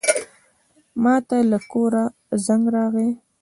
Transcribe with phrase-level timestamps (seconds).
[1.03, 2.03] ماته له کوره
[2.45, 3.09] زنګ راغی.